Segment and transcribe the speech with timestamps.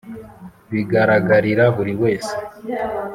[0.71, 2.33] bigaragarira buri wese